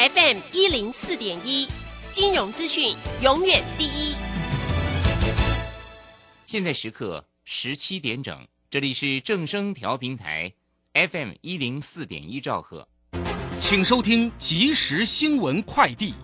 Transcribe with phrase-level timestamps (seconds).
[0.00, 1.68] FM 一零四点一，
[2.10, 4.14] 金融资讯永远第一。
[6.46, 10.54] 现在时刻十七点整，这里是正声调平台
[10.94, 12.88] FM 一零四点一兆赫，
[13.58, 16.14] 请收听即时新闻快递。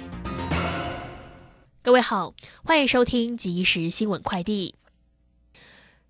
[1.82, 2.32] 各位好，
[2.64, 4.74] 欢迎收听即时新闻快递。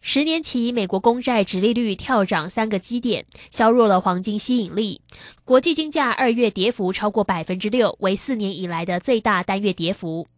[0.08, 5.00] 十年期美国公债直利率跳涨三个基点，削弱了黄金吸引力。
[5.44, 10.28] 国际金价二月跌幅超过百分之六，为四年以来的最大单月跌幅。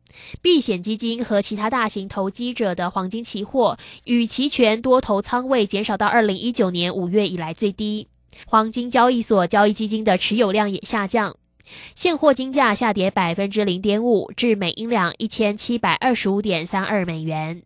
[0.40, 8.08] 避险基金和其他大型投机者的黄金期货与期权多头仓位减少到二零一九年五月以来最低。
[8.46, 11.36] 黄金交易所交易基金的持有量也下降，
[11.94, 17.64] 现货金价下跌百分之零点五，至每英两一千七百二十五点三二美元。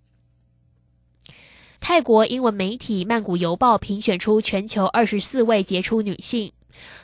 [1.82, 6.52] 泰国英文媒体《曼谷邮报》评选出全球二十四位杰出女性，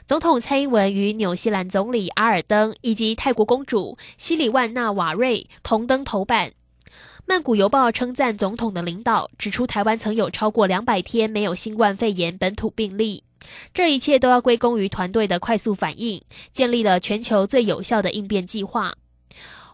[0.07, 6.51] 总统蔡英文与纽西兰总理阿尔登以及泰国公主西里万纳瓦瑞同登头版。
[7.27, 13.25] 《曼谷邮报》称赞总统的领导，指出台湾曾有超过两百天没有新冠肺炎本土病例，
[13.75, 18.95] 这一切都要归功于团队的快速反应，建立了全球最有效的应变计划。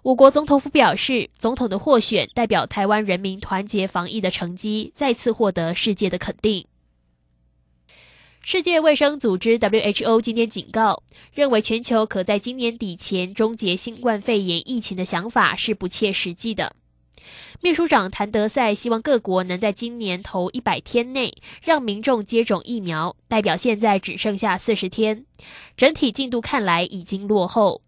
[0.04, 6.66] 我国总统府表示，总统的获选代表台湾人民团结防疫的成绩，再次获得世界的肯定。
[8.42, 11.02] 世界卫生组织 （WHO） 今天警告，
[11.32, 16.76] 认为全球可在今年底前终结新冠肺炎疫情的想法是不切实际的。
[17.62, 25.24] 秘书长谭德赛希望各国能在今年头一百天内让民众接种疫苗，代表现在只剩下四十天，
[25.78, 27.80] 整体进度看来已经落后。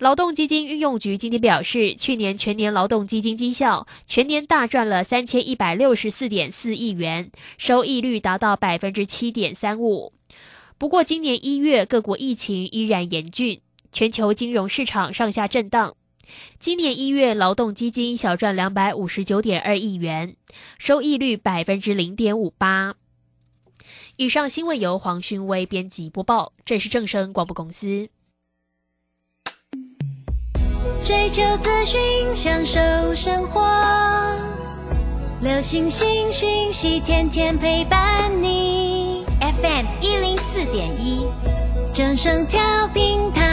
[0.00, 10.14] 劳动基金运用局今天表示，去年全年劳动基金绩效全年大赚了三千一百六十四点四亿元，收益率达到百分之七点三五。
[10.78, 13.60] 不过，今年一月各国疫情依然严峻，
[13.92, 15.94] 全球金融市场上下震荡。
[16.58, 20.34] 今年一月劳动基金小赚两百五十九点二亿元，
[20.78, 22.94] 收益率百分之零点五八。
[24.16, 28.08] 以上新闻由黄勋威编辑播报，这是正声广播公司。
[31.04, 32.00] 追求资讯，
[32.34, 32.80] 享受
[33.14, 33.60] 生活。
[35.40, 39.24] 流星星讯息，天天陪伴你。
[39.40, 41.26] FM 一零四点一，
[41.94, 43.46] 正声调平台。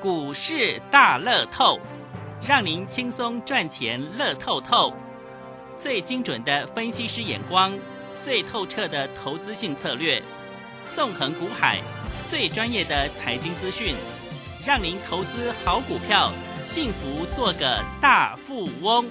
[0.00, 1.78] 股市大乐透，
[2.46, 4.92] 让您轻松赚钱乐透透。
[5.76, 7.72] 最精准的分析师眼光，
[8.22, 10.22] 最透彻的投资性策略。
[10.94, 11.80] 纵横股海，
[12.28, 13.94] 最专业的财经资讯，
[14.66, 16.32] 让您投资好股票，
[16.64, 19.06] 幸福做个大富翁。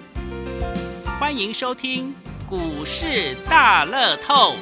[1.19, 2.13] 欢迎收听
[2.47, 4.56] 股市大乐透。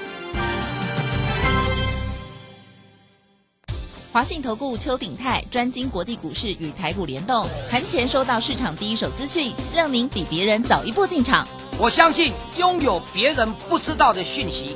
[4.11, 11.47] 华信投顾邱鼎泰专精国际股市与台股联动，盘前收到市场第一手资讯，让您比别人早一步进场。
[11.79, 14.75] 我相信拥有别人不知道的讯息，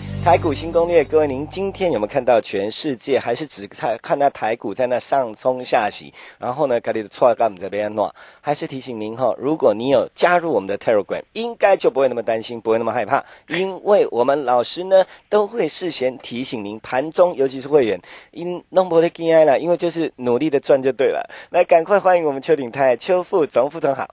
[0.23, 6.13] 台股新攻略，各位，您今天有没有看到全世界还是只看看那台股在那上冲下洗？
[6.37, 8.07] 然后呢，咖喱的错干在边弄？
[8.39, 17.99] 还是提醒您哈，如果你有加入我们的 Telegram，应该就不会那么担心，不会那么害怕，因为我们老师呢都会事先提醒您，盘中尤其是会员，
[18.29, 21.27] 因弄不的惊哀了，因为就是努力的赚就对了。
[21.49, 24.07] 来，赶快欢迎我们邱鼎泰邱副总副总好。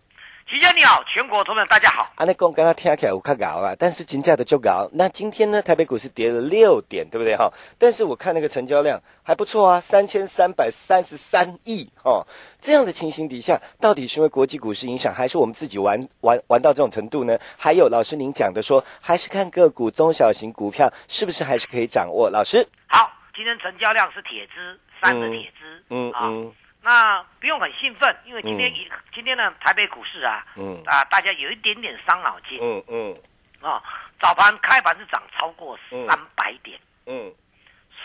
[0.51, 2.11] 齐姐你好，全国同仁大家好。
[2.15, 4.89] 阿内公刚刚听起来我看高啊，但是金价的就高。
[4.95, 7.53] 那今天呢，台北股市跌了六点，对不对哈？
[7.77, 12.27] 但是我看那个成交量还不错啊，三千三百三十三亿哈。
[12.59, 17.39] 这样的情形底下，到底是因为国际股市影响，还是我们自己玩玩玩到这种程度呢？
[17.59, 22.31] 还有老师您讲的说，还是看个股中小型股票是不是还是可以掌握？
[22.31, 26.53] 老师，好，今天成交量是铁资三个铁资，嗯嗯。
[26.83, 33.17] 那不用很兴奋，因为今天一今天呢，台北股市啊，嗯啊，大家有一点点伤脑筋，嗯嗯，
[33.61, 33.83] 啊，
[34.21, 37.33] 早盘开盘是涨超过三百点，嗯，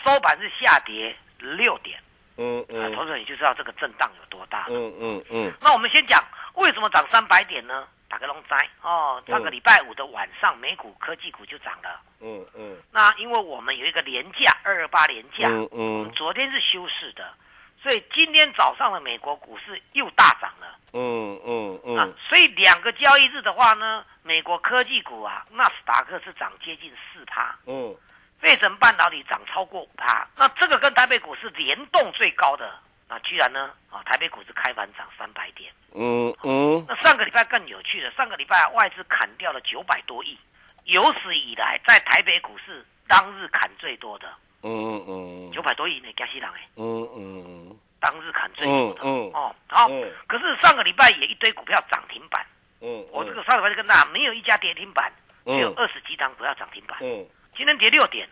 [0.02, 1.98] 收盘是下跌六点，
[2.36, 5.52] 嗯嗯，投资者你就知道这个震荡有多大，嗯嗯嗯。
[5.60, 6.22] 那我们先讲
[6.54, 7.86] 为什么涨三百点呢？
[8.06, 9.20] 打个龙灾哦。
[9.26, 12.00] 上个礼拜五的晚上，美股科技股就涨了。
[12.20, 12.76] 嗯嗯。
[12.92, 15.48] 那因为我们有一个廉价，二二八连假。
[15.48, 16.12] 嗯嗯。
[16.12, 17.34] 昨天是休市的，
[17.84, 20.78] 所以今天早上的美国股市又大涨了。
[20.94, 21.98] 嗯嗯嗯。
[21.98, 27.54] 啊，所以两个交易日的话呢，美国科技股啊，纳斯达克是涨接近四趴。
[27.66, 27.94] 嗯。
[28.40, 32.72] 费城半导体涨超过五趴，那这个跟台北股市联动最高的。
[33.06, 33.70] 那居然呢？
[33.90, 35.70] 啊，台北股市开盘涨三百点。
[35.92, 36.82] 嗯嗯。
[36.88, 40.38] 那上个礼拜更有趣的，上个礼拜外资砍掉了九百多亿，
[40.84, 44.32] 有史以来在台北股市当日砍最多的。
[44.64, 45.52] 嗯嗯。
[45.52, 46.66] 九百多亿呢，加西郎哎。
[46.74, 47.76] 嗯嗯。
[48.00, 49.00] 当日砍最多的。
[49.04, 49.88] 嗯哦好。
[50.26, 52.44] 可是上个礼拜也一堆股票涨停板。
[52.80, 53.06] 嗯。
[53.12, 55.12] 我这个上个礼拜就跟大家，没有一家跌停板，
[55.44, 56.98] 只有二十几档股票涨停板。
[57.02, 57.24] 嗯。
[57.56, 58.28] 今天跌六点，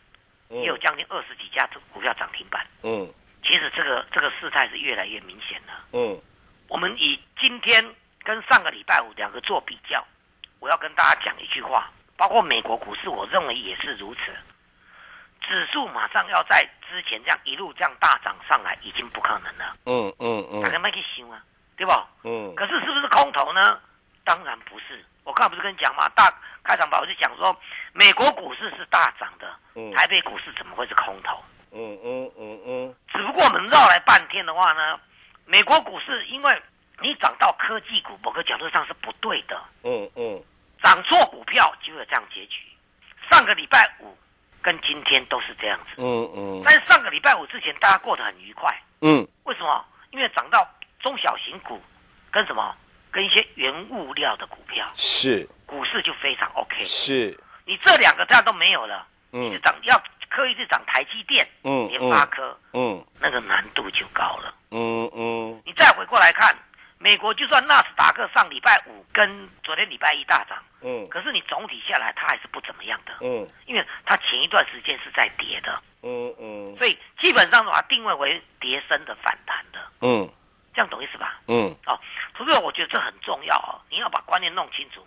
[0.48, 2.66] 也有将近二十几家股票涨停板。
[2.82, 3.08] 嗯。
[3.44, 5.84] 其实这个这个事态是越来越明显了。
[5.92, 6.16] 嗯，
[6.68, 7.84] 我们以今天
[8.22, 10.02] 跟上个礼拜五两个做比较，
[10.60, 14.20] 我要跟大家讲一句话，包括美国股市，我认为也是如此。
[15.46, 19.76] 指数马上要在之前这样一路这样大涨上来，已经不可能了。
[19.86, 21.42] 嗯嗯嗯，大家没去想啊，
[21.76, 21.92] 对不？
[22.24, 22.54] 嗯。
[22.54, 23.78] 可是是不是空头呢？
[24.24, 25.04] 当然不是。
[25.24, 26.32] 我刚才不是跟你讲嘛，大
[26.64, 27.56] 开场白我就讲说，
[27.92, 31.42] 美国股市是大涨的，嗯台北股市怎么会是空头？
[31.72, 34.98] 嗯嗯嗯嗯，只不过我们绕来半天的话呢，
[35.46, 36.62] 美国股市因为
[37.00, 40.42] 你涨到科技股某个角度上是不对的，嗯嗯，
[40.82, 42.60] 涨错股票就有这样结局。
[43.30, 44.16] 上个礼拜五
[44.62, 48.70] 跟今天都是这样子，嗯嗯，但是上个礼拜五之前大家过得很愉快，
[49.00, 49.84] 嗯，为什么？
[50.10, 50.66] 因为涨到
[51.00, 51.80] 中小型股
[52.30, 52.74] 跟什么，
[53.10, 54.88] 跟一些原物料的股票。
[54.94, 55.48] 是。
[55.66, 57.38] 股市就非常 OK，是。
[57.64, 60.00] 你这两个这样都没有了，嗯，涨要。
[60.34, 65.62] 刻意去涨台积电、嗯，联发科，嗯，那个难度就高了，嗯嗯。
[65.66, 66.56] 你再回过来看，
[67.02, 80.30] 美国就算纳斯达克上礼拜五跟昨天礼拜一大涨，嗯，可是你总体下来它还是不怎么样的，嗯，因为它前一段时间是在跌的，嗯嗯，所以基本上把它定位为跌升的反弹的，嗯，
[80.72, 81.40] 这样懂意思吧？
[81.48, 81.98] 嗯，哦，
[82.36, 85.04] 所以我觉得这很重要哦，你要把观念弄清楚。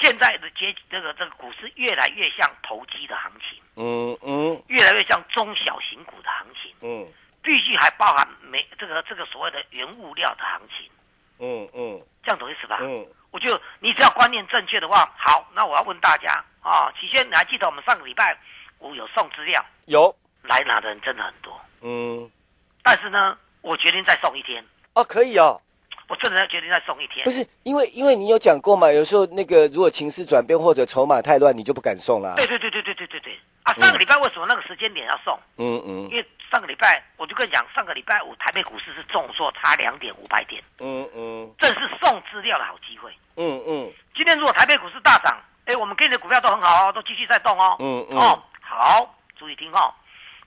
[0.00, 7.06] 现在的阶这个这个股市越来越像投机的行情，嗯嗯，越来越像中小型股的行情，嗯，
[7.40, 10.90] 必须还包含没这个这个所谓的原物料的行情，
[11.38, 12.78] 嗯嗯，这样懂意思吧？
[12.80, 18.36] 嗯，我就你只要观念正确的话，好，那我要问大家啊，起先你还记得我们上个礼拜
[18.78, 22.30] 我有送资料，有来拿的人真的很多，嗯，
[22.82, 25.60] 但是呢，我决定再送一天，哦，可以哦。
[26.08, 27.24] 我真的要决定再送一天。
[27.24, 32.36] 不是因为，因为你有讲过嘛，有时候那个如果情势转变或者筹码太乱，你就不敢送了。
[32.36, 33.36] 对对对对对对对对。
[33.64, 35.36] 啊，上个礼拜为什么那个时间点要送？
[35.56, 36.08] 嗯嗯。
[36.08, 40.62] 因为上个礼拜我就跟你讲，上个礼拜五台北股市是重挫，差两点五百点。
[40.78, 41.54] 嗯嗯。
[41.58, 43.12] 这是送资料的好机会。
[43.36, 43.92] 嗯嗯。
[44.14, 47.76] 今天如果台北股市大涨，哎，我们给你的股票都很好哦，都继续在动哦。
[47.80, 48.16] 嗯嗯。
[48.16, 49.92] 哦，好，注意听哦。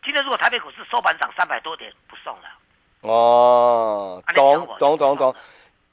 [0.04, 2.50] 今天如果台北股市收盘涨三百多点，不送了。
[3.02, 5.36] 哦，懂懂懂懂，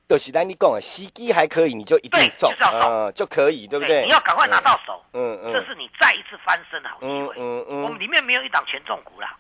[0.09, 4.05] 就是咱你讲的时机还可以，你就一定送，嗯，就可以，对不对？
[4.05, 7.35] 你要赶快拿到手，嗯嗯，这是你再一次翻身的好机会。
[7.37, 9.37] 嗯嗯，我们里面没有一档权重股啦，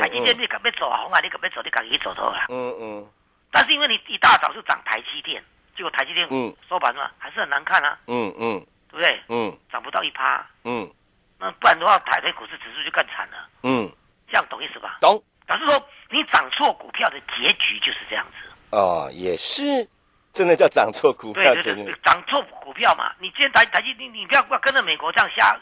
[0.00, 2.46] 台积电你敢别走啊，红海你敢别走，你赶紧走头啦。
[2.48, 3.06] 嗯嗯，
[3.50, 5.42] 但是因为你一大早就涨台积电，
[5.76, 7.98] 结果台积电嗯收盘了还是很难看啊。
[8.06, 8.58] 嗯嗯，
[8.90, 9.20] 对不对？
[9.28, 10.44] 嗯，涨不到一趴。
[10.64, 10.90] 嗯，
[11.38, 13.48] 那不然的话，台北股市指数就更惨了。
[13.62, 13.90] 嗯，
[14.28, 14.98] 这样懂意思吧？
[15.00, 15.22] 懂。
[15.46, 18.48] 表示说，你涨错股票的结局就是这样子。
[18.70, 19.88] 哦，也是，
[20.30, 21.54] 真的叫涨错股票。
[21.54, 23.14] 对对对，涨错股票嘛。
[23.18, 25.58] 你今天台台积你你不要跟着美国这样瞎，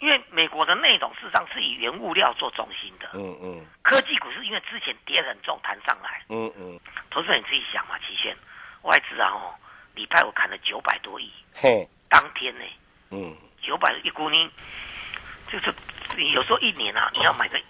[0.00, 3.10] 因为美国的内容事实上是以原物料做中心的。
[3.14, 3.64] 嗯嗯。
[3.82, 6.22] 科技股是因为之前跌很重弹上来。
[6.28, 6.78] 嗯嗯。
[7.10, 8.36] 投资人你自己想嘛，期限
[8.82, 9.54] 外资啊哦，
[9.94, 11.30] 礼拜五砍了九百多亿。
[11.54, 11.86] 嘿。
[12.08, 12.64] 当天呢？
[13.10, 13.36] 嗯。
[13.62, 14.50] 九百一股呢，
[15.52, 15.74] 就是
[16.16, 17.60] 你有时候一年啊，你要买个。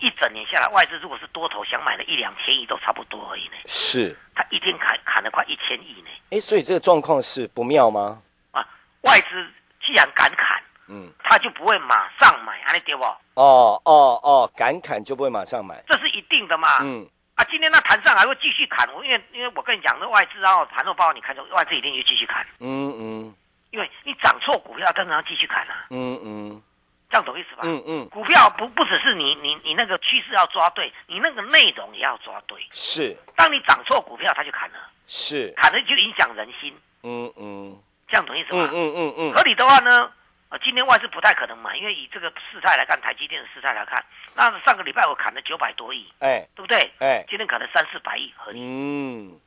[0.00, 3.56] 一整年下来，外资如果是多头，想买的一两千亿都差不多而已呢。
[3.66, 6.08] 是，他一天砍砍了快一千亿呢。
[6.30, 8.22] 哎，所以这个状况是不妙吗？
[8.52, 8.64] 啊，
[9.00, 9.44] 外资
[9.84, 13.04] 既然敢砍，嗯，他就不会马上买，安尼对不？
[13.34, 16.78] 哦哦哦，敢砍就不会马上买，这是一定的嘛。
[16.80, 22.44] 嗯，啊，今天那弹上还会继续砍，因为因为我跟你讲，那外资然后盘后报你看中，外资一定就继续砍。
[22.60, 23.34] 嗯嗯，
[23.70, 25.86] 因为你涨错股票，当然要继续砍啊。
[25.90, 26.62] 嗯嗯。
[27.10, 27.62] 这样懂意思吧？
[27.64, 32.58] 嗯嗯，股票不不只是你你你那个趋势要抓对，你那个内容也要抓对。
[32.70, 34.76] 是，当你涨错股票，他就砍了。
[35.06, 36.76] 是，砍了就影响人心。
[37.02, 37.74] 嗯嗯，
[38.08, 38.58] 这样懂意思吧？
[38.58, 40.10] 嗯嗯嗯嗯，合理的话呢，
[40.48, 46.90] 啊，今天外资不太可能买，因为以这个事态来看，台积电的事态来看，那上个礼拜我砍了九百多亿，哎，对不对？
[47.00, 48.60] 哎，今天砍了三四百亿，合理。
[48.62, 49.38] 嗯，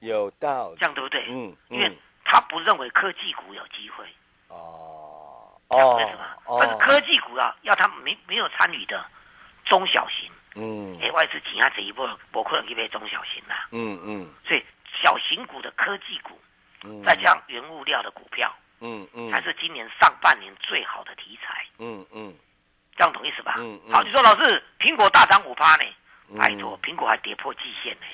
[0.00, 0.76] 有道理。
[0.78, 1.24] 这样对不对？
[1.28, 1.96] 嗯，因为。
[2.26, 4.02] 他不认为科技股有机会。
[4.48, 6.58] 哦哦，为什么？
[6.58, 9.04] 但是科技股啊，要他没没有参与的
[9.66, 14.64] 中小型，嗯，哎，外资挤压这一波，我可能去买中小型的，嗯嗯，所以
[15.02, 16.40] 小型股的科技股，
[16.82, 18.50] 嗯，再加上原物料的股票，
[18.80, 22.34] 嗯嗯，才是今年上半年最好的题材，嗯嗯，
[22.96, 23.54] 这样懂意思吧？
[23.58, 25.84] 嗯嗯，好，你说老师，苹果大涨五趴呢？
[26.38, 28.06] 拜托，苹果还跌破季线呢，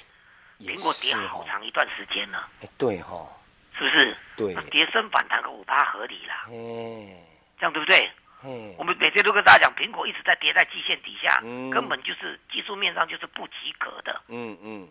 [0.60, 3.26] 苹果跌好长一段时间了，哎，对哈，
[3.78, 4.16] 是不是？
[4.36, 7.22] 对，跌升反弹个五趴合理啦，哎，
[7.58, 8.10] 这样对不对？
[8.78, 11.40] 我们每天都跟大家讲，苹果一直在跌在季线底下，
[11.70, 14.18] 根本就是技术面上就是不及格的。
[14.28, 14.88] 嗯嗯。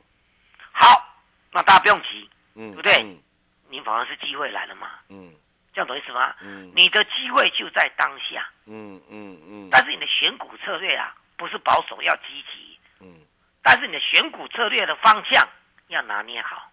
[0.71, 1.03] 好，
[1.51, 3.19] 那大家不用急，嗯，对不对？
[3.67, 4.91] 你反而是机会来了嘛。
[5.09, 5.33] 嗯，
[5.79, 6.35] 这样懂意思吗？
[6.41, 8.45] 嗯，你的机会就在当下。
[8.65, 9.69] 嗯嗯嗯。
[9.71, 12.77] 但是你的选股策略啊，不是保守要积极。
[12.99, 13.07] 嗯。
[13.63, 15.47] 但是你的选股策略的方向
[15.87, 16.69] 要拿捏好，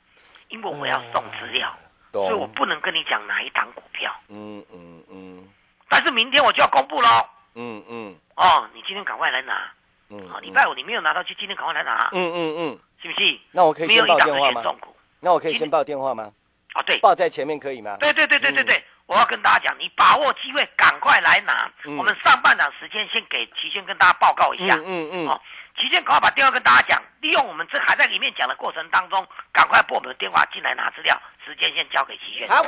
[0.49, 1.73] 因为我要送资料，
[2.11, 4.13] 所以我不能跟你讲哪一档股票。
[4.29, 5.49] 嗯嗯嗯。
[5.89, 7.09] 但是明天我就要公布喽。
[7.55, 8.17] 嗯嗯。
[8.35, 9.71] 哦，你今天赶快来拿。
[10.09, 10.29] 嗯。
[10.29, 12.11] 好，礼拜五你没有拿到，就今天赶快来拿。
[12.13, 12.79] 嗯嗯嗯。
[13.01, 13.41] 信不信？
[13.53, 14.63] 那我可以先报电话吗？
[14.81, 16.33] 股那我可以先报电话吗？
[16.75, 17.97] 哦，对，报在前面可以吗？
[18.01, 21.71] 对对对对对对，我要跟大家讲，你把握机会，赶快来拿。
[21.85, 24.75] 我们上半场时间先给齐轩跟大家报告一下。
[24.75, 25.29] 嗯嗯嗯。
[25.29, 25.41] 哦，
[25.81, 32.49] 齐轩赶快把电话跟大家讲，利用我们这还在里面讲的过程当中，赶快拨我们的电话进来拿资料，时间先交给齐轩。
[32.49, 32.65] 好。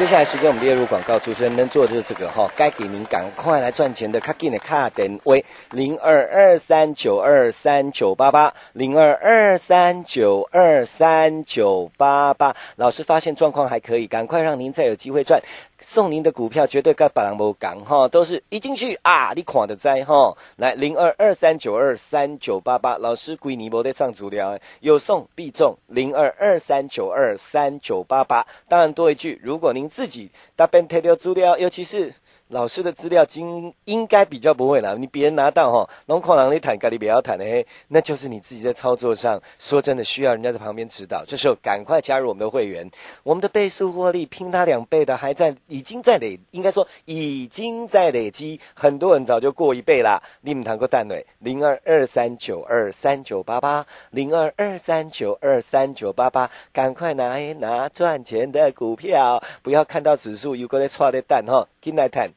[0.00, 12.56] 接下来时间我们列入广告，主持人能做的就是这个哈，该给您赶快来赚钱的卡金的卡点为零二二三九二三九八八零二二三九二三九八八。
[12.76, 15.38] 老师发现状况还可以，赶快让您再有机会赚。
[15.80, 20.36] 送您的股票绝对跟别人无讲哈，都是一进去啊，你看的在哈。
[20.56, 28.46] 来零二二三九二三九八八，老师归你无得上足料，有送必中零二二三九二三九八八。
[28.68, 32.12] 当然多一句，如果您自己搭边贴掉资料，尤其是
[32.50, 34.94] 老师的资料，应应该比较不会啦。
[34.98, 41.24] 你别人拿到哈，龙矿狼你谈，咖喱不要谈的嘿，那就是你自己在操作上，说真的需要人家在旁边指导。
[41.24, 42.90] 这时候赶快加入我们的会员，
[43.22, 45.54] 我们的倍数获利拼它两倍的还在。
[45.68, 50.20] 已经在累，应该说已经在累积，很多人早就过一倍啦。
[50.40, 62.28] 你们谈过蛋蕊零二二三九二三九八八零二二三九二三九八八，赶快拿拿赚钱的股票，不要看到指数有个在错的蛋哈，进来谈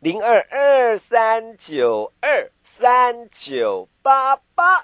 [0.00, 4.82] 零二二三九二三九八八。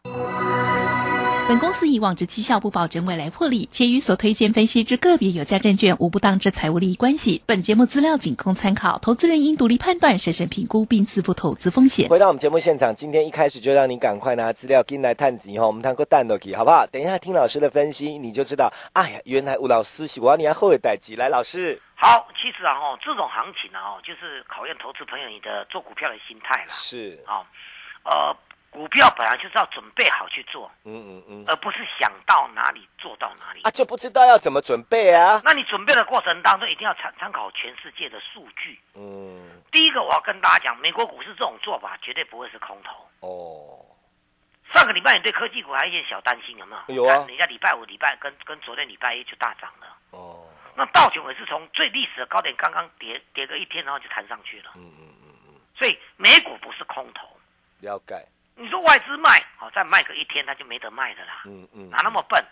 [1.48, 7.40] 本公司以往之绩效不保证未来获利，且与所推荐分析之个别有价证券无不当之财务利益关系。
[7.46, 12.08] 本节目资料仅供参考，投资人应独立判断、审慎评估并自负投资风险。
[12.08, 16.84] 回到我们节目现场，今天一开始就让你赶快拿资料进来探集哈，我们谈过蛋都可以，好不好？
[16.88, 21.14] 等一下听老师的分析，你就知道，哎呀，原来吴老师喜欢你还后悔代集。
[21.14, 26.70] 来，老师，好，其实啊，哦，这种行情啊，哦，就是考验投资朋友你的做股票的心态了。
[26.70, 27.46] 是，啊，
[28.02, 28.36] 呃。
[28.76, 35.40] 股票本来就是要准备好去做，嗯嗯嗯，而不是想到哪里做到哪里啊，就不知道要怎么准备啊。
[35.42, 38.78] 那你准备的过程当中，一定要参参考全世界的数据。
[38.92, 43.08] 嗯，第一个我要跟大家讲，美国股市这种做法绝对不会是空头。
[43.20, 43.80] 哦，
[44.74, 46.96] 上个礼拜你对科技股还有一点小担心，有没有？
[46.96, 47.24] 有啊。
[47.26, 49.86] 人家礼拜五、礼拜跟跟昨天礼拜一就大涨了。
[50.10, 54.72] 哦，那道琼也是从最历史的高点刚刚跌跌个一天，然后就弹上去了。
[54.74, 55.54] 嗯嗯嗯嗯。
[55.74, 57.26] 所以美股不是空头。
[57.80, 58.22] 了解。
[58.58, 61.42] 你说外资卖，好再卖个一天，它就没得卖的啦。
[61.44, 62.42] 嗯嗯，哪那么笨？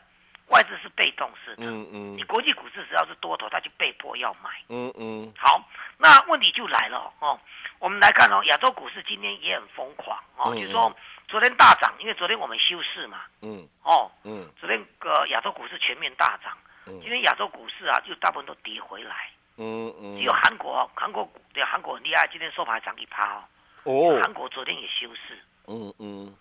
[0.48, 1.64] 外资是被动式的。
[1.64, 4.50] 嗯嗯，你国际股市只要是多头，它就被迫要买。
[4.68, 7.40] 嗯嗯，好，那问题就来了哦。
[7.78, 10.94] 我们来看哦，亚洲股市今天也很疯狂哦，就是说
[11.26, 13.22] 昨天大涨，因为昨天我们休市嘛。
[13.40, 13.66] 嗯。
[13.82, 14.10] 哦。
[14.24, 14.46] 嗯。
[14.60, 16.52] 昨天个亚洲股市全面大涨，
[16.86, 19.30] 嗯，今天亚洲股市啊，就大部分都跌回来。
[19.56, 20.18] 嗯嗯。
[20.18, 23.44] 只有韩国，韩国股对韩国很厉害，今天收盘涨一趴哦。
[23.84, 24.20] 哦。
[24.22, 25.42] 韩国昨天也休市。
[25.68, 26.34] 嗯嗯。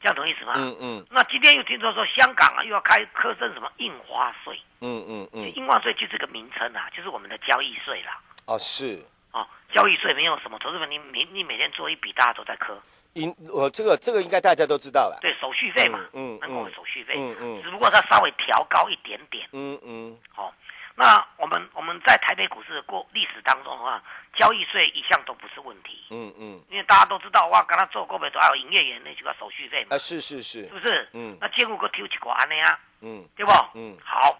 [0.00, 0.52] 这样懂意思吗？
[0.56, 1.06] 嗯嗯。
[1.10, 4.60] 那今天又听说说香港啊又要开科征什么印花税？
[4.80, 5.54] 嗯嗯嗯。
[5.54, 8.20] 印花税就是个名称啊，就是我们的交易税啦。
[8.46, 9.02] 哦，是。
[9.32, 12.78] 哦，交易税没有什么，投资者你每你每天做一笔，大家都在磕。
[13.14, 15.18] 应我这个这个应该大家都知道了。
[15.22, 19.48] 对，手续费嘛，嗯，能够手续费，嗯嗯，只不过它稍微调高一点点。
[19.52, 20.18] 嗯嗯。
[20.30, 20.52] 好，
[20.96, 24.02] 那我们我们在台北股市过历史当中的话，
[24.36, 26.06] 交易税一向都不是问题。
[26.10, 26.62] 嗯嗯。
[26.70, 29.96] 因为大家都知道，哇，跟他做股票都还有营业员那几个手续费嘛。
[29.96, 30.68] 啊，是是是。
[30.68, 31.08] 是不是？
[31.12, 31.36] 嗯。
[31.40, 32.78] 那监护个丢几个安的呀？
[33.00, 33.26] 嗯。
[33.36, 33.50] 对不？
[33.74, 33.98] 嗯。
[34.04, 34.38] 好，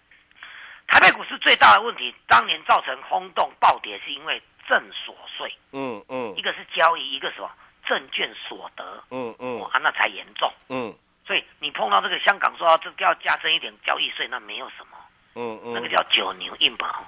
[0.87, 5.53] 台北股市最大的问题，当年造成轰动暴跌，是因为证所税。
[5.73, 6.33] 嗯嗯。
[6.37, 7.51] 一个是交易，一个什么
[7.85, 9.03] 证券所得。
[9.11, 9.61] 嗯嗯。
[9.65, 10.49] 啊，那才严重。
[10.69, 10.95] 嗯。
[11.27, 14.97] 所以你碰碰到这个香港说这要加征一点交易税，那没有什么，
[15.35, 17.05] 嗯嗯，那个叫九牛一毛。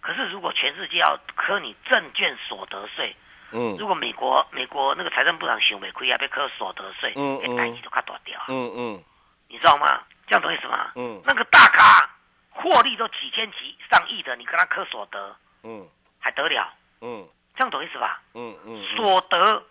[0.00, 3.14] 可是如果全世界要科你证券所得税，
[3.52, 9.04] 嗯，如果美国美国那个财政部长行为亏要被科所得税，嗯嗯，都卡断掉，嗯嗯，
[9.48, 10.02] 你知道吗？
[10.26, 10.92] 这样懂意思吗？
[10.96, 12.08] 嗯，那个大咖
[12.50, 15.86] 获利都几千几上亿的，你跟他科所得，嗯，
[16.18, 16.72] 还得了？
[17.00, 17.26] 嗯，
[17.56, 18.22] 这样懂意思吧？
[18.34, 19.62] 嗯嗯，所得，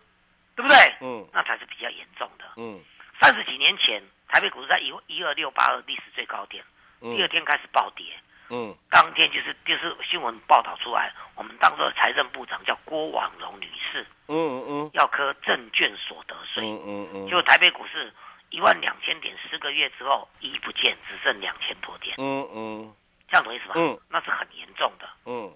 [0.56, 0.78] 对不对？
[1.02, 2.46] 嗯，那才是比较严重的。
[2.58, 2.80] 嗯，
[3.20, 6.64] 三十几年前，台北股市在一一二六八二历史最高点，
[7.04, 8.06] 第二天开始暴跌。
[8.50, 18.14] 嗯，当天就是就是新闻报道出来，我们当时的财政部长叫郭婉蓉女士，嗯嗯，要科证券所得税，嗯嗯嗯，就台北股市
[18.50, 22.94] 一万两千点，四个月之后一不见，只剩两千多点，嗯嗯，
[23.28, 23.74] 这样懂意思吧？
[23.76, 25.52] 嗯，那是很严重的，嗯，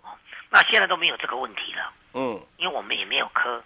[0.50, 3.62] 那现在都没有这个问题了，嗯，因为我们也没有科，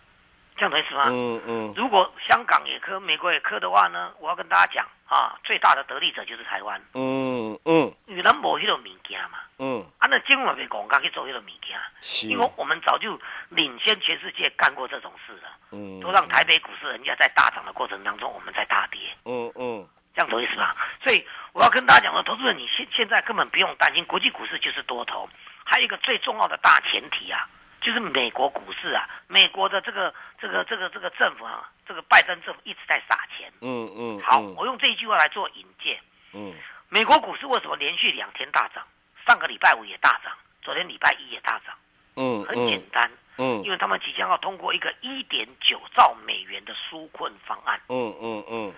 [0.55, 1.05] 这样懂意思吗？
[1.07, 9.39] 嗯嗯，如果香港也磕，美国也磕的话呢，我要跟大家讲啊，最大的得利者就是台湾，嗯嗯，因为咱无迄个物件嘛。
[9.57, 20.75] 嗯，啊，那今晚被广告去做迄个物件，因为我们早就领先全世界干过这种事了，嗯，都让台北股市人家在大涨的过程当中，我们在大跌，嗯嗯，这样懂意思吧？
[21.03, 25.29] 所以我要跟大家讲说，投资人你现现在根本不用担心，国际股市就是多头，
[25.63, 27.47] 还有一个最重要的大前提啊，
[27.81, 35.99] 就是美国股市啊，美国的这个这个这个这个政府啊，这个拜登政府一直在撒钱，嗯嗯，好，我用这一句话来做引荐，
[36.33, 36.53] 嗯，
[36.89, 38.85] 美国股市为什么连续两天大涨？
[39.27, 41.75] 上个礼拜五也大涨，昨天礼拜一也大涨，
[42.15, 48.73] 嗯，很简单，嗯，因为他们即将要通过一个一点九兆美元的纾困方案，嗯嗯嗯，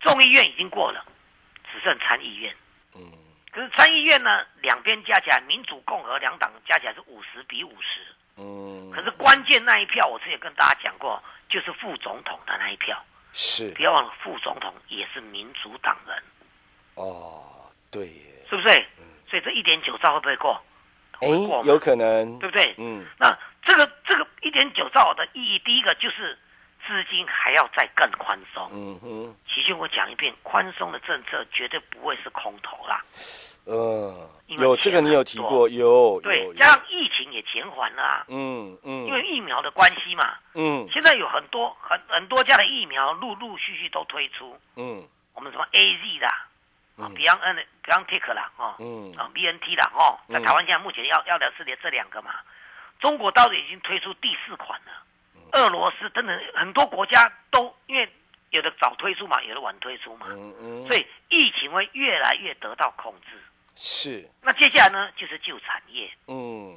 [0.00, 1.04] 众议院已经过了，
[1.72, 2.54] 只剩参议院，
[2.94, 3.12] 嗯，
[3.50, 8.00] 可是参议院呢，两边加起来，民主共和两党加起来是五十比五十，
[8.38, 12.96] 嗯，可是关键那一票，我之前跟大家讲过，就是副总统的那一票，
[13.32, 16.22] 是，不要忘了副总统也是民主党人，
[16.94, 17.42] 哦，
[17.90, 18.68] 对耶，是不是？
[19.28, 20.62] 所以这一点九兆会不会过？
[21.20, 21.28] 哎，
[21.64, 22.74] 有可能，对不对？
[22.78, 26.38] 嗯，那这个这个一点九兆的意义，第一个就是
[26.86, 28.70] 资金还要再更宽松。
[28.72, 33.02] 嗯哼，齐俊，我讲一遍，宽松的政策绝对不会是空头啦。
[33.68, 38.24] 呃，有这个你有提过，有，对有，加上疫情也减缓了啊。
[38.28, 40.88] 嗯嗯，因为疫苗的关系嘛，嗯。
[40.90, 45.06] 现在有很多很很多家的疫苗陆陆续续都推出，嗯。
[45.34, 46.48] 我们什么 A Z 啦，
[46.96, 49.14] 啊，Beyond N Beyond Take 啦，哦，嗯。
[49.18, 52.30] 啊 B N T 啦，哦，在嗯台湾现在目前要要的是这这两个嘛，
[53.00, 54.92] 中国到底已经推出第四款了，
[55.36, 55.42] 嗯。
[55.52, 58.08] 俄罗斯等等很多国家都因为
[58.48, 63.36] 有的早推出嘛，有的晚推出嘛，嗯嗯，所以疫情会越来越得到控制。
[63.80, 66.10] 是，那接下来呢，就是旧产业。
[66.26, 66.76] 嗯。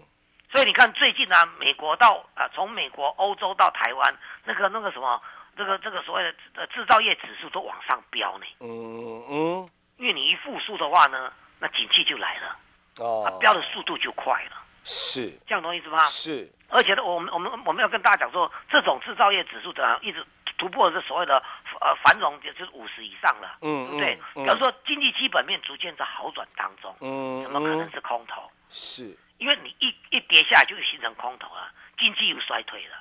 [0.52, 5.20] 所以你看，最近呢、美国到啊、从美国、欧洲到台湾，那个那个什么，
[5.58, 8.46] 这个这个所谓的呃制造业指数都往上飙呢。
[8.60, 12.58] 嗯嗯，因为你一复苏的话呢，那景气就来了，
[12.98, 13.24] 哦。
[13.26, 15.32] 它，飙的速度就快了，是。
[15.48, 16.04] 这样懂意思吗？
[16.04, 20.24] 是，而且呢，我们我们我们要跟大家讲说，这种制造业指数怎样一直
[20.62, 21.42] 突破这所谓的
[21.82, 24.20] 呃繁荣，就是五十以上了，嗯对不对？
[24.36, 28.48] 嗯表示说经济基本面逐渐在好转当中，嗯，怎么可能嗯是空头？
[28.70, 32.96] 是，因为你一一跌下来就形成空头了，经济又衰退了。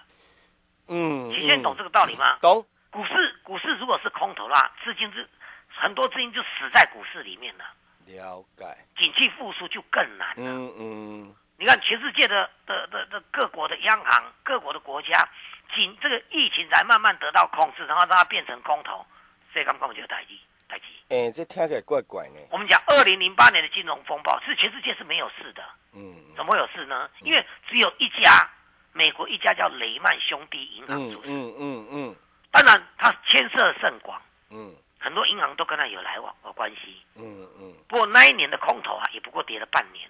[0.89, 2.39] 嗯，齐先懂这个道理吗？
[2.41, 5.29] 懂，股市股市如果是空头的话，资金是
[5.69, 7.65] 很多资金就死在股市里面了，
[8.07, 8.65] 了解，
[8.97, 10.35] 景气复苏就更难了。
[10.37, 15.29] 嗯嗯你看全世界的的的的各国的央行、各国的国家，
[15.75, 19.05] 景这个疫情才慢慢得到控制，然后让它变成空头，
[19.53, 20.85] 所以刚刚就有代替代替。
[21.09, 27.11] 哎，这听起来怪怪的，我们讲二零零八年的金融风暴，是全世界是没有事的，嗯怎么会有事呢？
[27.23, 28.49] 因为只有一家
[28.93, 32.17] 美国一家叫雷曼兄弟银行嗯嗯嗯嗯
[32.51, 37.01] 当然它牵涉甚广，嗯很多银行都跟他有来往有关系。
[37.15, 40.09] 嗯嗯，不过那一年的空头啊，也不过跌了半年，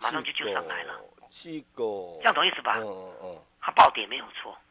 [0.00, 0.94] 马上就救上来了，
[1.30, 2.74] 这个，这样懂意思吧？
[2.78, 4.63] 嗯嗯它暴跌没有错，嗯，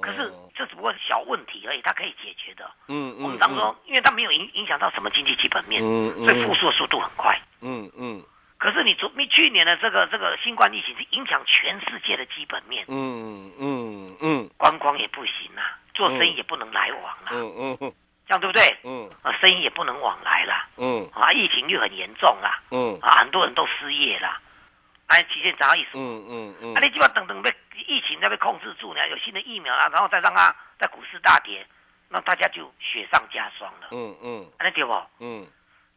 [0.00, 2.70] 可是这只不过是小问题而已，它可以解决的。
[2.88, 6.24] 嗯嗯，我们常说，因为它没有影影响到什么经济基本面，嗯嗯。
[6.24, 7.38] 所以复苏的速度很快。
[7.62, 8.22] 嗯嗯。
[8.58, 14.50] 可是你昨你去年的这个这个新冠疫情是影响全世界的基本面，嗯嗯嗯。
[14.56, 17.78] 观光也不行啦，做生意也不能来往啦，嗯嗯。
[17.80, 17.92] 嗯
[18.26, 18.62] 这样对不对？
[18.84, 19.08] 嗯。
[19.22, 21.08] 啊，生意也不能往来啦，嗯。
[21.14, 22.98] 啊，疫情又很严重啦，嗯。
[23.00, 24.40] 啊，很多人都失业啦，
[25.10, 25.90] 哎，期限啥意思？
[25.94, 27.52] 嗯嗯嗯，啊，你基本等等被
[27.86, 31.66] 疫情再被控制住呢，有新的疫苗啊，然后再让它在股市大跌，
[32.08, 34.92] 那大家就雪上加霜了，嗯嗯那对不？
[35.18, 35.46] 嗯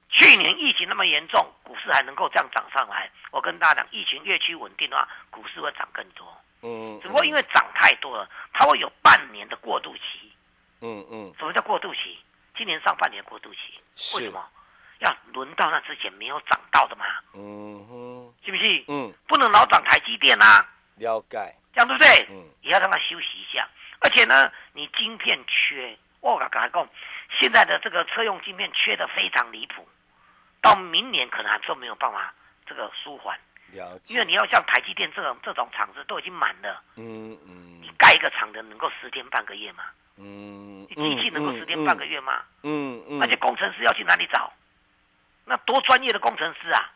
[0.09, 6.27] 去年疫情那么严重，股市还能够这样涨上来，我跟大家讲，疫情越趋稳定的话，股市会涨更多。
[6.61, 10.31] 嗯，只不过因为涨太多了，它会有半年的过渡期。
[10.81, 12.17] 嗯嗯什么叫过渡期？
[12.55, 14.47] 今年上半年过渡期，是为什么？
[15.03, 18.83] 要轮到那之前没有涨到的嘛，嗯哼，是不是？
[18.87, 22.27] 嗯，不能老涨台积电啊，了解，这样对不对？
[22.29, 23.67] 嗯，也要让它休息一下。
[23.99, 26.87] 而且呢，你晶片缺，我刚才讲，
[27.39, 29.87] 现在的这个车用晶片缺的非常离谱，
[30.61, 32.33] 到明年可能还都没有办法
[32.65, 33.37] 这个舒缓，
[33.71, 39.83] 了解，因为你要像台积电这种这种厂子都已经满了，嗯嗯，你盖一个厂的能够十天半个月吗？
[40.17, 42.41] 嗯，你机器能够十天半个月吗？
[42.61, 44.53] 嗯嗯，而且工程师要去哪里找？
[45.45, 46.91] 那多专业的工程师啊！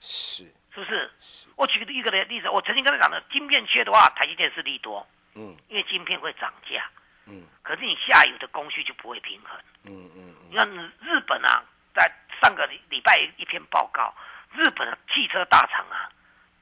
[0.00, 0.44] 是。
[0.74, 1.10] 是不是？
[1.56, 5.56] 我举个一个例子，我曾经跟他讲的，晶片缺的话，台积电是利多，嗯。
[5.68, 6.88] 因为晶片会涨价，
[7.26, 7.42] 嗯。
[7.62, 9.58] 可是你下游的供需就不会平衡。
[9.84, 10.68] 嗯嗯你看
[11.00, 14.14] 日本啊，在上个礼礼拜一篇报告，
[14.54, 16.08] 日本的汽车大厂啊，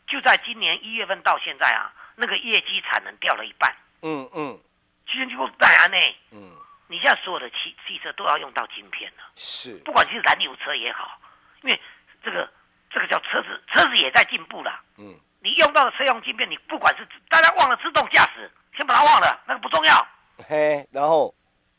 [0.06, 3.74] 就在今年一月份到现在啊，那个业绩产能掉了一半。
[4.02, 4.58] 嗯嗯。
[5.06, 5.96] 其实就当然呢，
[6.32, 6.50] 嗯，
[6.88, 11.20] 你现在所有的汽汽车都要用到晶片了，是，不管是燃油车也好，
[11.66, 11.80] 因为
[12.22, 12.48] 这个
[12.90, 14.80] 这个叫车子，车子也在进步了。
[14.98, 20.06] 嗯你用到的车用晶片，你不管是大家忘了自动驾驶，先把它忘了，那个不重要，
[20.48, 21.32] 嘿，然后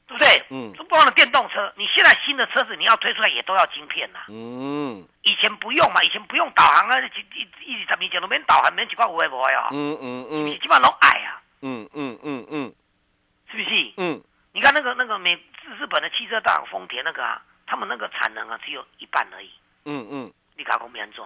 [0.08, 0.44] 对不对？
[0.50, 12.74] 嗯不忘了电动车，你现在新的车子你要推出来也都要晶片呐、嗯以前不用嘛，以前不用导航啊，一一一十年前都免导航，没几块有的无的哦，嗯嗯嗯基本上都矮啊，嗯嗯嗯嗯
[13.52, 13.94] 是不是？
[13.98, 14.24] 嗯，
[14.54, 19.52] 你看那个那个美日日本的汽车大厂丰田那个啊，他们那个产能啊只有一半而已，
[19.88, 21.26] 嗯嗯，你搞公安做？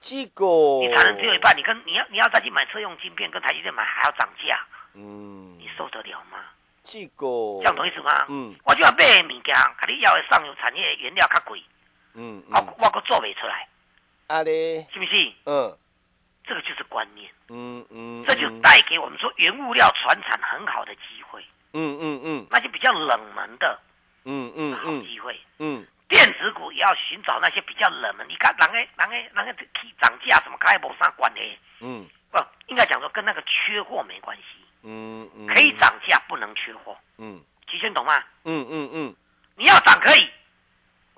[0.00, 0.44] 这个
[0.82, 4.58] 你产能只有一半，你跟你要你要再去买车用晶片，跟台积电买还要涨价，
[4.94, 6.38] 嗯，你受得了吗？
[6.82, 7.26] 这个
[7.62, 8.26] 这样懂意思吗？
[8.28, 8.52] 嗯。
[8.64, 11.62] 我就要买的物件，甲你要的上游产业原料较贵，
[12.14, 13.68] 嗯我我搁做不出来，
[14.26, 15.32] 啊咧，是不是？
[15.44, 15.78] 嗯。
[16.44, 21.40] 这个就是观念，嗯嗯，这就带给我们说原物料传产很好的机会，
[21.74, 22.46] 嗯嗯嗯。
[22.50, 23.78] 那些比较冷门的
[24.24, 25.40] 嗯嗯好嗯机会。
[25.60, 31.58] 嗯电子股也要寻找那些比较冷门，你看人诶人诶人诶去涨价什么，跟它无啥关系。
[31.80, 34.42] 嗯不，应该讲说跟那个缺货没关系，
[34.82, 36.94] 嗯嗯，可以涨价，不能缺货。
[37.16, 38.22] 嗯齐轩懂吗？
[38.44, 39.16] 嗯嗯嗯
[39.56, 40.28] 你要涨可以，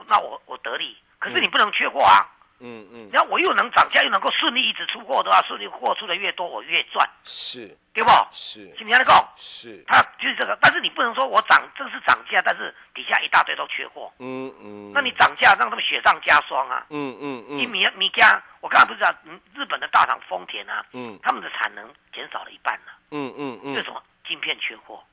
[0.07, 2.31] 那我我得利，可是你不能缺货啊。
[2.61, 7.77] 嗯嗯，然后我又能涨价，又能够顺利一直出货的话，顺利货出的越多，我越赚，是。
[7.93, 8.11] 对不？
[8.33, 8.65] 是。
[8.77, 16.85] 是不是这样是，它就是这个，但是你不能说我涨，这是涨价，但是底下一大堆都缺货，嗯嗯，那你涨价让他们雪上加霜啊。
[16.91, 21.19] 嗯嗯嗯，你米米家，我刚才不是讲，嗯日本的大厂丰田啊，嗯。
[21.23, 24.03] 他们的产能减少了一半了，嗯嗯嗯，为什么？
[24.27, 25.05] 晶片缺货，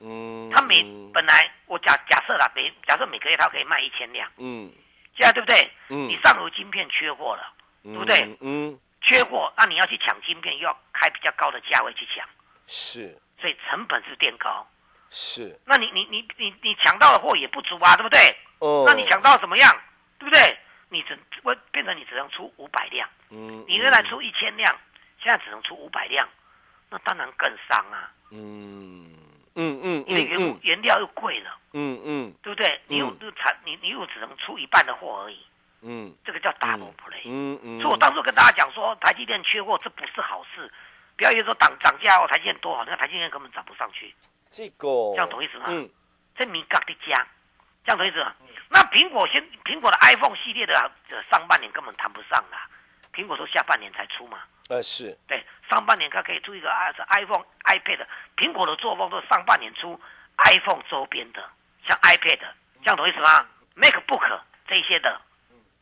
[0.00, 4.70] 嗯，他每本来我假假设啦，每假设每个月他可以卖一千辆，嗯
[5.16, 5.70] 现在对不对？
[5.88, 8.36] 嗯你上游晶片缺货了，对不对？
[8.40, 12.26] 嗯，缺货，那你要去抢晶片，又要开比较高的价位去抢，
[12.66, 14.66] 是所以成本是变高。
[15.10, 18.36] 是，那你你你你你抢到的货也不足啊，对不对？
[18.60, 19.76] 哦，那你抢到怎么样？
[20.18, 20.58] 对不对？
[20.88, 24.78] 你只会变成你只能出五百辆，嗯，你原来出一千辆，
[25.22, 26.28] 现在只能出五百辆，
[26.90, 28.10] 那当然更伤啊！
[28.30, 29.10] 嗯
[29.54, 32.34] 嗯嗯你的原物原料又贵了，嗯嗯。
[32.42, 32.80] 对不对？
[32.86, 35.38] 你又又产你你又只能出一半的货而已，
[35.82, 36.14] 嗯。
[36.24, 37.22] 这个叫 double play。
[37.26, 40.70] 嗯嗯，所以我当初跟大家讲说，台积电缺货这不是好事，
[41.16, 44.14] 不要以为说涨涨价哦，台积电多好，那台积电根本涨不上去，
[44.50, 45.66] 这个这样懂意思吗？
[45.68, 45.88] 嗯。
[46.34, 47.26] 这米嘎的加，
[47.84, 48.34] 这样懂意思吗？
[48.70, 50.74] 那苹果先苹果的 iPhone 系列的
[51.30, 52.66] 上半年根本谈不上啦，
[53.12, 54.38] 苹果都下半年才出嘛。
[54.68, 56.70] 呃是，对，上半年它可以出一个
[57.08, 60.00] iPhone、iPad，苹果的作风都是上半年出
[60.38, 61.44] iPhone 周边的，
[61.86, 62.40] 像 iPad，
[62.82, 63.46] 这样懂意思吗
[63.76, 65.20] ？MacBook 这一些的，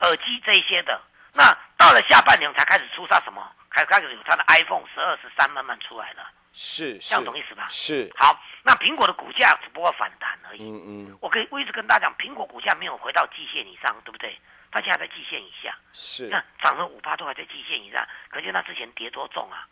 [0.01, 1.01] 耳机这一些的，
[1.33, 3.47] 那到了下半年才开始出它什么？
[3.71, 7.67] 开开始有它的 iPhone 十二、十三慢慢出来了，是这样懂意思吧？
[7.69, 10.69] 是，好，那苹果的股价只不过反弹而已。
[10.69, 14.37] 嗯嗯我可以我一直跟大家讲，苹果股价没有回到季线以上，对不对？
[14.71, 19.67] 它现在在季线以下，是，那涨了五趴都还在季线以上，可见它之前跌多重啊，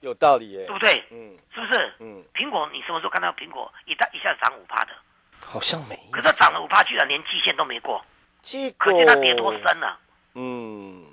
[0.00, 1.04] 有道理耶，对不对？
[1.10, 1.36] 嗯。
[1.54, 1.94] 是不是？
[2.00, 4.92] 嗯，苹果你什么时候看到苹果一大一下子涨五趴的？
[5.46, 8.04] 好像没，可是它涨了五趴，居然连季线都没过，
[8.42, 9.98] 这个可见它跌多深了，
[10.34, 11.04] 嗯。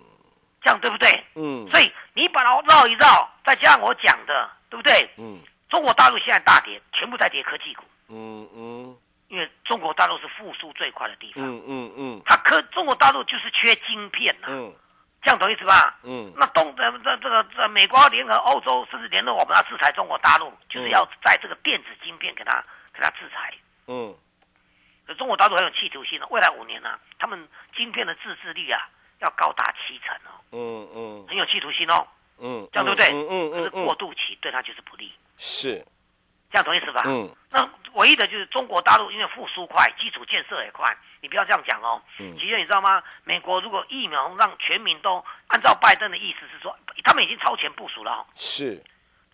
[0.63, 1.24] 这样对不对？
[1.36, 1.67] 嗯。
[1.69, 5.10] 所以你把它绕一绕，再加上我讲的，对不对？
[5.17, 5.39] 嗯。
[5.69, 8.97] 中国大陆现在大跌，全部在跌科技股，嗯嗯
[9.31, 12.21] 因为中国大陆是复苏最快的地方，嗯嗯嗯。
[12.25, 14.75] 它科中国大陆就是缺晶片呐、嗯。
[15.23, 15.97] 这样懂意思吧？
[16.03, 16.33] 嗯。
[16.35, 22.61] 那东呃这这个这美国联合欧洲，甚至联合我们要制裁中国大陆，就是要在这个电子晶片给它
[22.93, 23.53] 给它制裁。
[23.87, 24.13] 嗯。
[25.07, 28.89] 可中国大陆很有企图心的，未来五年呢、他们晶片的自制率啊
[29.19, 31.25] 要高达七成哦，嗯嗯。
[31.29, 32.05] 很有企图心哦，
[32.37, 33.13] 嗯，这样对不对？
[33.13, 35.85] 嗯嗯嗯嗯，过渡期对它就是不利，是，
[36.51, 37.03] 这样同意思吧？
[37.05, 37.29] 嗯。
[37.49, 42.01] 那唯一的就是中国大陆因为复苏快，基础建设也快，你不要这样讲哦。
[42.19, 42.27] 嗯。
[42.37, 43.01] 其实你知道吗？
[43.23, 48.25] 美国如果疫苗让全民都按照拜登的意思是说，他们已经超前部署了哦。
[48.35, 48.81] 是。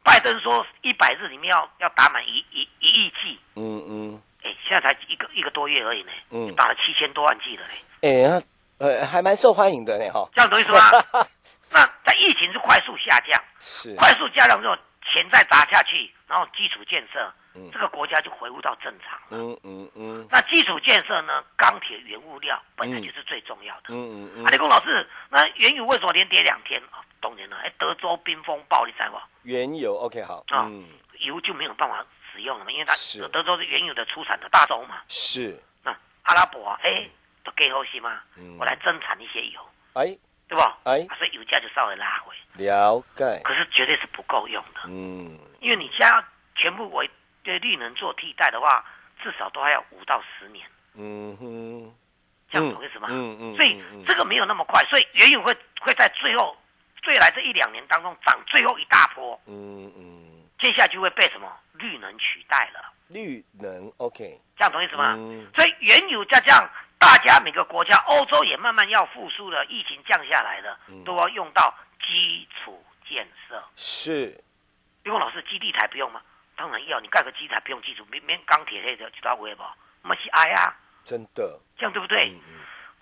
[0.04, 3.40] 拜登说一百日里面要要打满一一一亿剂。
[3.56, 4.22] 嗯嗯。
[4.44, 6.12] 哎，现在才一个一个多月而已呢。
[6.32, 6.56] 嗯。
[6.56, 7.76] 打了七千多万剂了嘞。
[8.02, 8.42] 哎，
[8.80, 10.28] 呃，还蛮受欢迎的呢哈。
[10.34, 10.92] 这样同意思吧？
[11.70, 14.78] 那在疫情是快速下降，是快速下降之后，
[15.12, 17.34] 钱再砸下去，然后基础建设，
[17.72, 19.28] 这个国家就回复到正常了。
[19.32, 20.28] 嗯嗯嗯。
[20.30, 21.44] 那基础建设呢？
[21.56, 23.86] 钢铁原物料本来就是最重要的。
[23.90, 24.44] 嗯嗯嗯。
[24.44, 27.02] 阿李工老师，那原油为什么连跌两天啊？
[27.20, 30.70] 冬天了，哎，德州冰风暴，你知道原油 OK 好啊，
[31.20, 35.02] 油就没有办法使用了嘛，因为它是德州是原油的出产的大州嘛。
[35.08, 35.60] 是。
[35.84, 35.92] 那
[36.24, 37.10] 阿拉伯啊，哎，
[37.44, 38.22] 都给后西嘛，
[38.60, 39.60] 我来增产一些油。
[39.94, 40.18] 哎。
[40.48, 40.78] 对吧？
[40.84, 42.34] 哎，所以油价就稍微拉回。
[42.54, 43.42] 了解。
[43.44, 44.82] 可是绝对是不够用的。
[44.86, 45.38] 嗯。
[45.60, 47.10] 因为你家全部为
[47.44, 48.86] 对绿能做替代的话，
[49.22, 50.66] 至少都还要五到十年。
[50.96, 51.96] 嗯哼。
[52.50, 53.08] 这样懂意思吗？
[53.12, 53.56] 嗯嗯。
[53.56, 56.58] 所以这个没有那么快，所以原油会会在最后，
[57.04, 59.40] 最来这一两年当中涨最后一大波。
[59.46, 60.44] 嗯嗯。
[60.60, 62.94] 接下来就会被什么绿能取代了？
[63.10, 64.40] 绿能，OK。
[64.58, 65.16] 这样同意思吗？
[65.18, 65.48] 嗯。
[65.56, 66.70] 所以原油在这样。
[67.00, 73.64] 大家每个国家，欧洲也慢慢要复苏了，疫情降下来了，都要用到基础建设。
[73.76, 74.36] 是，
[75.04, 76.20] 因为老师基地台不用吗？
[76.56, 79.62] 当然要，你盖个基台不用基础，免免钢铁类的知道为不？
[80.02, 82.36] 我们是爱啊，真的，这样对不对？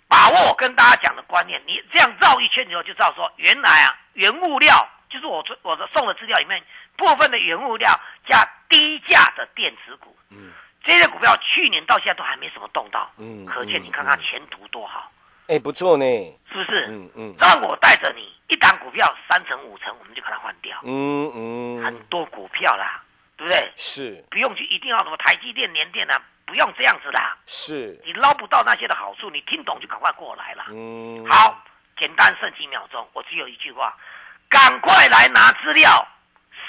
[0.10, 4.76] 把握我跟大家讲的观念，你这样绕一圈之后，就知道说，原来啊，原物料
[5.10, 6.62] 就是我我的送的资料里面
[6.98, 10.18] 部分的原物料加低价的电子股。
[10.32, 10.52] 嗯。
[10.86, 15.12] 这些股票去年到现在都还没什么动到，嗯，可见你看看前途多好，
[15.48, 16.06] 哎，不错呢，
[16.48, 16.86] 是不是？
[16.88, 23.02] 嗯嗯，让我带着你，一档股票三成五成，我们就把它换掉，嗯嗯，很多股票啦，
[23.36, 23.72] 对不对？
[23.76, 31.64] 是，不用去一定要什么台积电、联电啊，不用这样子啦，是，你捞不到那些的好处，你听懂就赶快过来啦，嗯，好，
[31.98, 33.98] 简单剩几秒钟，我只有一句话，
[34.48, 36.08] 赶快来拿资料，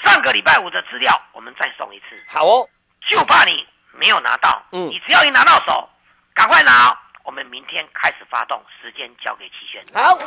[0.01, 2.67] 上个礼拜五的资料我们再送一次，好哦，
[3.11, 3.63] 就怕你。
[3.91, 5.89] 没有拿到，嗯，你只要一拿到手，
[6.33, 9.83] 赶快拿，我们明天开始发动，时间交给齐轩。
[9.93, 10.17] 好。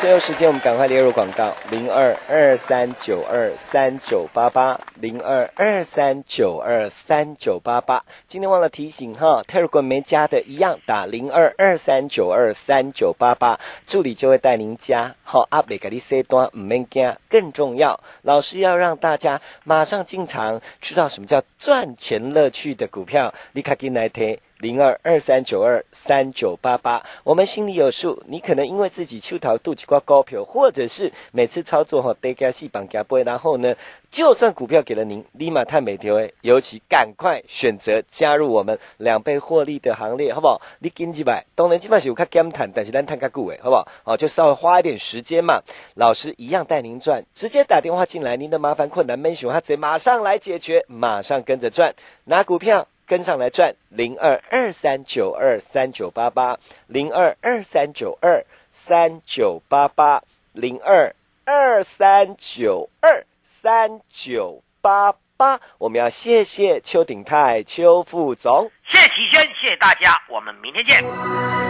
[0.00, 8.02] 最后时间，我们赶快列入广告：零二二三九二三九八八，零二二三九二三九八八。
[8.26, 15.14] 今天忘了提醒哈，泰如果没加的一样，打零二二三九二三九八八，助理就会带您加。
[15.22, 24.38] 好，阿北给你 C 端唔免加，更重要，老师要让大家马上进场，知道什么叫赚钱乐趣的股票，你卡进来听。
[24.60, 28.22] 零二二三九二三九八八，我们心里有数。
[28.26, 33.74] 你可能因为自己出逃肚脐挂高票，或者是每次操作哈得加细绑加波，然后呢，
[34.10, 40.60] 就算股票给了您，立马太美丢哎，尤其赶快选择加入我们两倍获利的行列，好不好？
[40.80, 43.88] 你跟几百，当然基本上有较简谈，但是咱谈较久诶，好不好？
[44.04, 45.62] 哦，就稍微花一点时间嘛。
[45.94, 51.94] 老师一样带您赚，直接打电话进来，您的麻烦困难没熊哈贼马上来解决，马上跟着赚，
[52.24, 52.86] 拿股票。
[53.10, 61.12] 跟上来赚零二二三九二三九八八零二二三九二三九八八零二
[61.44, 71.69] 二三九二三九八八，我们要谢谢邱鼎泰邱副总，谢谢齐轩，谢谢大家，我们明天见。